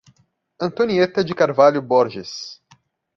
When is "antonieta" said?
0.59-1.23